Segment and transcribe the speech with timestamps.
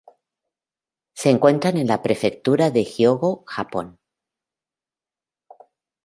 [1.13, 3.99] Se encuentran en la prefectura de Hyōgo, Japón.